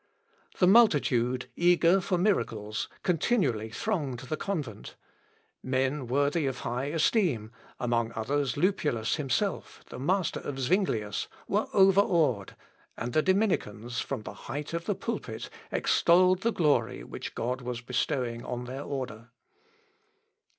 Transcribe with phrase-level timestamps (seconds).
[0.57, 4.95] The multitude, eager for miracles, continually thronged the convent.
[5.61, 12.55] Men worthy of high esteem, among others Lupulus himself, the master of Zuinglius, were overawed,
[12.97, 17.81] and the Dominicans, from the height of the pulpit extolled the glory which God was
[17.81, 19.29] bestowing on their order.